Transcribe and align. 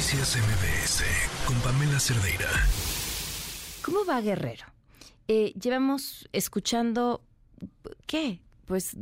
Noticias 0.00 0.34
MBS 0.38 1.04
con 1.46 1.60
Pamela 1.60 2.00
Cerdeira. 2.00 2.48
¿Cómo 3.84 4.06
va 4.06 4.22
Guerrero? 4.22 4.64
Eh, 5.28 5.52
llevamos 5.60 6.26
escuchando, 6.32 7.20
¿qué? 8.06 8.40
Pues 8.64 8.96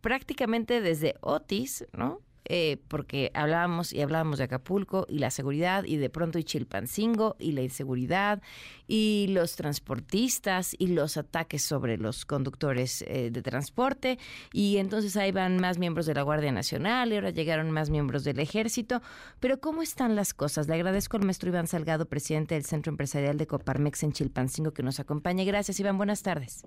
prácticamente 0.00 0.80
desde 0.80 1.14
Otis, 1.20 1.86
¿no? 1.92 2.22
Eh, 2.48 2.78
porque 2.88 3.32
hablábamos 3.34 3.92
y 3.92 4.00
hablábamos 4.00 4.38
de 4.38 4.44
Acapulco 4.44 5.04
y 5.08 5.18
la 5.18 5.30
seguridad 5.30 5.84
y 5.84 5.96
de 5.96 6.10
pronto 6.10 6.38
y 6.38 6.44
Chilpancingo 6.44 7.34
y 7.40 7.52
la 7.52 7.62
inseguridad 7.62 8.40
y 8.86 9.26
los 9.30 9.56
transportistas 9.56 10.76
y 10.78 10.88
los 10.88 11.16
ataques 11.16 11.62
sobre 11.62 11.98
los 11.98 12.24
conductores 12.24 13.02
eh, 13.08 13.30
de 13.32 13.42
transporte 13.42 14.18
y 14.52 14.76
entonces 14.76 15.16
ahí 15.16 15.32
van 15.32 15.58
más 15.58 15.78
miembros 15.78 16.06
de 16.06 16.14
la 16.14 16.22
Guardia 16.22 16.52
Nacional 16.52 17.12
y 17.12 17.16
ahora 17.16 17.30
llegaron 17.30 17.70
más 17.72 17.90
miembros 17.90 18.22
del 18.22 18.38
Ejército. 18.38 19.02
Pero 19.40 19.60
¿cómo 19.60 19.82
están 19.82 20.14
las 20.14 20.32
cosas? 20.32 20.68
Le 20.68 20.74
agradezco 20.74 21.16
al 21.16 21.24
maestro 21.24 21.48
Iván 21.48 21.66
Salgado, 21.66 22.06
presidente 22.06 22.54
del 22.54 22.64
Centro 22.64 22.90
Empresarial 22.90 23.38
de 23.38 23.46
Coparmex 23.46 24.04
en 24.04 24.12
Chilpancingo, 24.12 24.72
que 24.72 24.82
nos 24.82 25.00
acompañe. 25.00 25.44
Gracias, 25.44 25.80
Iván. 25.80 25.96
Buenas 25.96 26.22
tardes. 26.22 26.64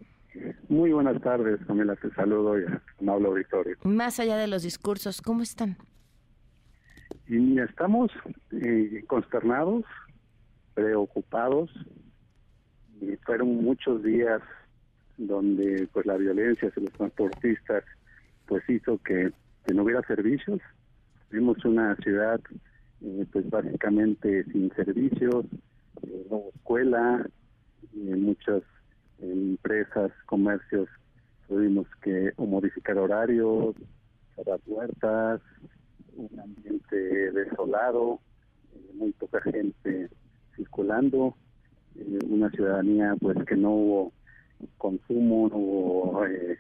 Muy 0.70 0.92
buenas 0.92 1.20
tardes, 1.24 1.60
Camila, 1.66 1.96
te 1.96 2.12
saludo 2.12 2.60
y 2.60 2.64
hablo 3.10 3.30
auditorio. 3.30 3.76
Más 3.84 4.20
allá 4.20 4.38
de 4.38 4.46
los 4.46 4.62
discursos, 4.62 5.20
¿cómo 5.20 5.42
están? 5.42 5.78
Y 7.28 7.60
estamos 7.60 8.12
eh, 8.52 9.04
consternados, 9.08 9.84
preocupados. 10.76 11.72
Y 13.02 13.16
fueron 13.26 13.64
muchos 13.64 14.04
días 14.04 14.44
donde 15.18 15.90
pues 15.92 16.06
la 16.06 16.18
violencia 16.18 16.68
hacia 16.68 16.84
los 16.84 16.94
transportistas 16.94 17.84
pues 18.46 18.64
hizo 18.70 19.00
que, 19.00 19.32
no 19.74 19.84
hubiera 19.84 20.04
servicios. 20.04 20.62
Vimos 21.32 21.66
una 21.66 21.96
ciudad 21.96 22.40
eh, 23.02 23.26
pues 23.32 23.50
básicamente 23.50 24.44
sin 24.52 24.72
servicios, 24.76 25.46
eh, 26.04 26.28
no 26.30 26.44
escuela, 26.54 27.28
muchas 27.94 28.62
empresas, 29.22 30.12
comercios, 30.26 30.88
tuvimos 31.48 31.88
que 32.02 32.32
modificar 32.38 32.98
horarios, 32.98 33.76
cerrar 34.36 34.60
puertas, 34.60 35.42
un 36.16 36.40
ambiente 36.40 37.32
desolado, 37.32 38.20
eh, 38.74 38.92
muy 38.94 39.12
poca 39.14 39.42
gente 39.42 40.10
circulando, 40.56 41.36
eh, 41.96 42.20
una 42.28 42.50
ciudadanía 42.52 43.16
pues 43.20 43.38
que 43.46 43.56
no 43.56 43.72
hubo 43.72 44.14
consumo, 44.78 45.50
no 45.50 45.58
hubo 45.58 46.26
eh, 46.26 46.58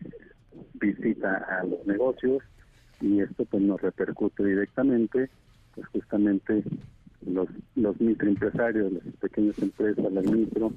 visita 0.73 1.37
a 1.37 1.63
los 1.65 1.85
negocios 1.85 2.43
y 3.01 3.21
esto 3.21 3.45
pues 3.45 3.61
nos 3.63 3.81
repercute 3.81 4.43
directamente 4.43 5.29
pues 5.75 5.87
justamente 5.87 6.63
los 7.25 7.47
los 7.75 7.99
microempresarios, 7.99 8.91
las 8.93 9.03
pequeñas 9.15 9.59
empresas, 9.59 10.11
las 10.11 10.25
micro, 10.25 10.71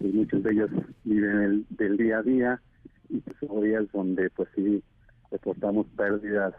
muchos 0.00 0.42
de 0.42 0.52
ellos 0.52 0.70
viven 1.04 1.66
del 1.70 1.96
día 1.96 2.18
a 2.18 2.22
día 2.22 2.60
y 3.08 3.18
pues, 3.18 3.36
son 3.40 3.62
días 3.62 3.84
donde 3.92 4.30
pues 4.30 4.48
sí 4.54 4.82
reportamos 5.30 5.86
pérdidas 5.96 6.54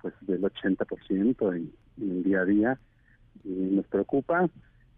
pues 0.00 0.14
del 0.22 0.42
80% 0.42 1.56
en, 1.56 1.72
en 2.00 2.10
el 2.10 2.22
día 2.22 2.40
a 2.40 2.44
día 2.44 2.78
y 3.44 3.48
nos 3.48 3.86
preocupa 3.86 4.48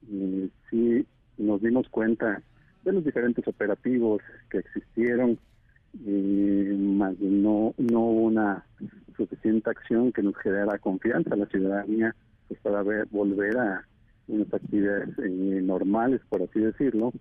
y 0.09 0.51
sí 0.71 1.07
nos 1.39 1.63
dimos 1.63 1.89
cuenta 1.89 2.43
de 2.85 2.93
los 2.93 3.05
diferentes 3.05 3.47
operativos 3.47 4.23
que 4.51 4.59
existieron 4.59 5.39
y 6.05 6.09
más 6.09 7.19
no 7.21 7.75
no 7.77 8.01
hubo 8.01 8.23
una 8.23 8.65
suficiente 9.17 9.71
acción 9.71 10.13
que 10.13 10.23
nos 10.23 10.37
generara 10.39 10.79
confianza 10.79 11.35
a 11.35 11.37
la 11.37 11.47
ciudadanía 11.47 12.15
pues 12.49 12.59
para 12.61 12.83
ver, 12.83 13.07
volver 13.11 13.57
a 13.59 13.87
unas 14.29 14.53
actividades 14.53 15.11
eh, 15.19 15.61
normales 15.63 16.21
por 16.29 16.43
así 16.43 16.61
decirlo 16.61 17.13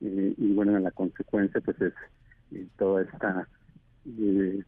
y 0.00 0.52
bueno 0.52 0.78
la 0.78 0.90
consecuencia 0.90 1.60
pues 1.60 1.80
es 1.80 1.92
toda 2.76 3.02
esta 3.02 3.48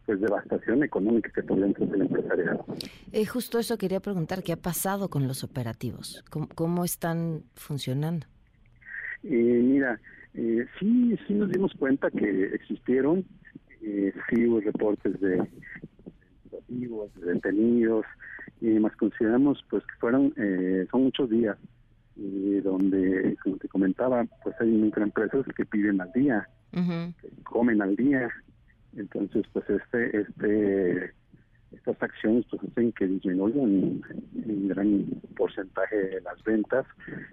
pues 0.06 0.20
devastación 0.20 0.82
económica 0.82 1.30
que 1.32 1.42
tuvo 1.42 1.60
dentro 1.60 1.86
del 1.86 2.02
empresariado. 2.02 2.64
Eh, 3.12 3.24
justo 3.24 3.58
eso 3.58 3.78
quería 3.78 4.00
preguntar, 4.00 4.42
¿qué 4.42 4.52
ha 4.52 4.56
pasado 4.56 5.08
con 5.08 5.28
los 5.28 5.44
operativos? 5.44 6.24
¿Cómo, 6.54 6.84
están 6.84 7.44
funcionando? 7.54 8.26
Eh, 9.22 9.62
mira, 9.64 10.00
eh, 10.34 10.66
sí, 10.78 11.16
sí 11.26 11.34
nos 11.34 11.50
dimos 11.50 11.72
cuenta 11.78 12.10
que 12.10 12.44
existieron, 12.54 13.24
eh, 13.82 14.12
sí 14.28 14.46
hubo 14.46 14.60
reportes 14.60 15.20
de 15.20 15.40
operativos, 16.46 17.14
de 17.14 17.34
detenidos, 17.34 18.06
y 18.60 18.66
más 18.78 18.94
consideramos 18.96 19.64
pues 19.70 19.84
que 19.84 19.94
fueron, 20.00 20.34
eh, 20.36 20.86
son 20.90 21.04
muchos 21.04 21.30
días, 21.30 21.56
donde, 22.18 23.36
como 23.42 23.56
te 23.56 23.68
comentaba, 23.68 24.24
pues 24.42 24.54
hay 24.60 24.68
microempresas 24.68 25.46
que 25.56 25.64
piden 25.64 26.00
al 26.00 26.12
día, 26.12 26.48
que 26.72 27.28
comen 27.44 27.80
al 27.80 27.96
día, 27.96 28.28
entonces, 28.96 29.44
pues 29.52 29.68
este, 29.70 30.20
este, 30.20 31.12
estas 31.72 32.02
acciones 32.02 32.44
pues 32.50 32.62
hacen 32.62 32.92
que 32.92 33.06
disminuyan 33.06 34.02
un 34.34 34.68
gran 34.68 35.06
porcentaje 35.36 35.96
de 35.96 36.20
las 36.22 36.42
ventas. 36.42 36.86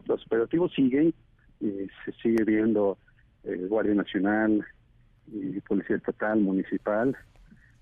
Los 0.08 0.26
operativos 0.26 0.74
siguen, 0.74 1.14
y 1.60 1.88
se 2.04 2.12
sigue 2.22 2.44
viendo 2.44 2.98
eh, 3.44 3.66
Guardia 3.68 3.96
Nacional 3.96 4.64
y 5.28 5.60
Policía 5.62 5.96
Estatal, 5.96 6.40
Municipal, 6.40 7.16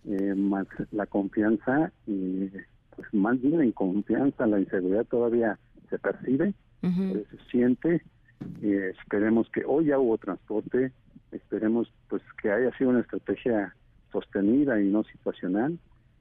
eh, 0.06 0.36
más 0.36 0.68
la 0.92 1.06
confianza, 1.08 1.92
y 2.06 2.50
pues 2.96 3.12
más 3.14 3.42
bien 3.42 3.62
en 3.62 3.72
confianza, 3.72 4.46
la 4.46 4.60
inseguridad 4.60 5.06
todavía 5.06 5.58
se 5.94 6.00
percibe, 6.00 6.54
se 6.82 7.38
siente. 7.52 8.02
Eh, 8.62 8.94
esperemos 9.00 9.48
que 9.52 9.64
hoy 9.64 9.86
ya 9.86 10.00
hubo 10.00 10.18
transporte, 10.18 10.92
esperemos 11.32 11.94
pues 12.10 12.24
que 12.42 12.52
haya 12.52 12.76
sido 12.78 12.90
una 12.90 13.02
estrategia 13.02 13.76
sostenida 14.12 14.82
y 14.82 14.90
no 14.90 15.04
situacional 15.04 15.78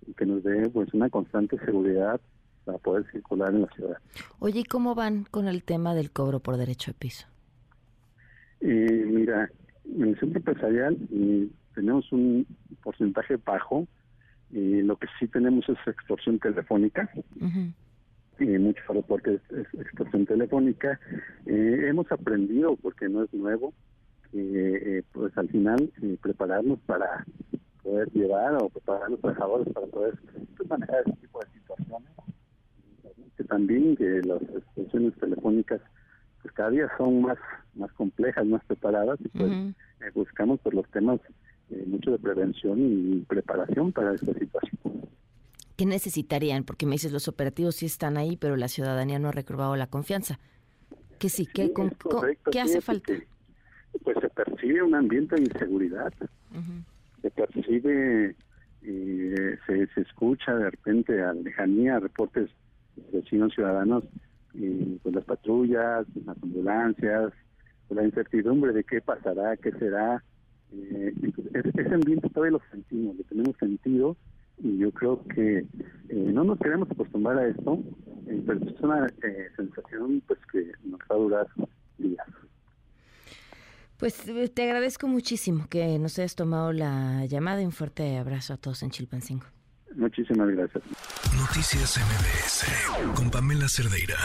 y 0.06 0.12
que 0.12 0.26
nos 0.26 0.42
dé 0.42 0.68
pues 0.68 0.92
una 0.92 1.08
constante 1.08 1.58
seguridad 1.64 2.20
para 2.64 2.78
poder 2.78 3.10
circular 3.10 3.54
en 3.54 3.62
la 3.62 3.68
ciudad. 3.68 3.96
Oye, 4.38 4.60
¿y 4.60 4.64
cómo 4.64 4.94
van 4.94 5.24
con 5.24 5.48
el 5.48 5.64
tema 5.64 5.94
del 5.94 6.10
cobro 6.10 6.40
por 6.40 6.58
derecho 6.58 6.92
de 6.92 6.98
piso? 6.98 7.26
Eh, 8.60 9.04
mira, 9.06 9.50
en 9.84 10.02
el 10.02 10.20
centro 10.20 10.38
empresarial 10.38 10.96
eh, 11.12 11.48
tenemos 11.74 12.12
un 12.12 12.46
porcentaje 12.82 13.36
bajo, 13.36 13.88
y 14.50 14.82
lo 14.82 14.96
que 14.96 15.06
sí 15.18 15.26
tenemos 15.28 15.66
es 15.68 15.78
extorsión 15.86 16.38
telefónica. 16.38 17.10
Y 18.38 18.46
muchos 18.58 18.84
aeropuertos 18.88 19.40
es 19.50 19.80
extorsión 19.80 20.26
telefónica. 20.26 20.98
Eh, 21.46 21.86
hemos 21.88 22.10
aprendido, 22.10 22.76
porque 22.76 23.08
no 23.08 23.24
es 23.24 23.32
nuevo, 23.32 23.72
eh, 24.32 25.02
pues 25.12 25.36
al 25.36 25.48
final 25.48 25.92
eh, 26.02 26.16
prepararnos 26.22 26.78
para 26.86 27.26
poder 27.82 28.10
llevar 28.12 28.54
o 28.62 28.68
preparar 28.70 29.04
a 29.04 29.08
los 29.10 29.20
trabajadores 29.20 29.72
para 29.72 29.86
poder 29.88 30.14
pues, 30.56 30.68
manejar 30.68 31.02
ese 31.06 31.16
tipo 31.16 31.40
de 31.40 31.46
situaciones. 31.52 32.08
Que 33.36 33.44
también 33.44 33.96
que 33.96 34.22
las 34.22 34.42
extensiones 34.42 35.14
telefónicas 35.18 35.80
pues 36.40 36.54
cada 36.54 36.70
día 36.70 36.90
son 36.96 37.22
más 37.22 37.38
más 37.74 37.92
complejas, 37.92 38.44
más 38.46 38.64
preparadas 38.64 39.18
y 39.20 39.28
pues 39.28 39.50
eh, 39.52 40.10
buscamos 40.14 40.60
por 40.60 40.74
los 40.74 40.88
temas 40.90 41.20
mucho 41.86 42.10
de 42.10 42.18
prevención 42.18 42.78
y 42.80 43.20
preparación 43.20 43.92
para 43.92 44.14
esta 44.14 44.34
situación. 44.34 44.78
¿Qué 45.82 45.86
necesitarían? 45.86 46.62
Porque 46.62 46.86
me 46.86 46.92
dices 46.92 47.10
los 47.10 47.26
operativos 47.26 47.74
sí 47.74 47.86
están 47.86 48.16
ahí, 48.16 48.36
pero 48.36 48.54
la 48.54 48.68
ciudadanía 48.68 49.18
no 49.18 49.30
ha 49.30 49.32
recobrado 49.32 49.74
la 49.74 49.88
confianza. 49.88 50.38
Que 51.18 51.28
sí, 51.28 51.44
¿qué, 51.44 51.72
¿qué 52.52 52.60
hace 52.60 52.80
falta? 52.80 53.14
pues 54.04 54.16
se 54.20 54.28
percibe 54.28 54.80
un 54.84 54.94
ambiente 54.94 55.34
de 55.34 55.42
inseguridad, 55.42 56.12
se 57.20 57.30
percibe, 57.32 58.36
y 58.80 59.32
se, 59.66 59.88
se 59.92 60.00
escucha 60.02 60.54
de 60.54 60.70
repente 60.70 61.20
a 61.20 61.32
lejanía 61.32 61.98
reportes 61.98 62.48
de 62.94 63.18
vecinos 63.18 63.52
ciudadanos, 63.52 64.04
y 64.54 65.00
pues 65.02 65.16
las 65.16 65.24
patrullas, 65.24 66.06
las 66.24 66.40
ambulancias, 66.40 67.32
pues, 67.88 68.00
la 68.00 68.04
incertidumbre 68.04 68.72
de 68.72 68.84
qué 68.84 69.00
pasará, 69.00 69.56
qué 69.56 69.72
será. 69.72 70.22
Eh, 70.72 71.12
ese 71.74 71.92
ambiente 71.92 72.28
todavía 72.28 72.58
lo 72.58 72.62
sentimos, 72.70 73.16
lo 73.16 73.24
tenemos 73.24 73.56
sentido 73.56 74.16
y 74.62 74.78
yo 74.78 74.90
creo 74.92 75.22
que 75.34 75.58
eh, 75.58 75.66
no 76.08 76.44
nos 76.44 76.58
queremos 76.58 76.90
acostumbrar 76.90 77.38
a 77.38 77.48
esto, 77.48 77.78
eh, 78.26 78.42
pero 78.46 78.64
es 78.64 78.80
una 78.80 79.06
eh, 79.06 79.48
sensación 79.56 80.22
pues 80.26 80.38
que 80.50 80.72
nos 80.84 81.00
va 81.00 81.14
a 81.14 81.18
durar 81.18 81.46
días. 81.98 82.26
Pues 83.98 84.24
te 84.54 84.62
agradezco 84.64 85.06
muchísimo 85.06 85.66
que 85.68 85.98
nos 85.98 86.18
hayas 86.18 86.34
tomado 86.34 86.72
la 86.72 87.24
llamada 87.26 87.62
y 87.62 87.66
un 87.66 87.72
fuerte 87.72 88.16
abrazo 88.18 88.54
a 88.54 88.56
todos 88.56 88.82
en 88.82 88.90
Chilpancingo. 88.90 89.46
Muchísimas 89.94 90.48
gracias. 90.48 90.82
Noticias 91.36 91.98
MBS 91.98 93.14
con 93.14 93.30
Pamela 93.30 93.68
Cerdeira. 93.68 94.16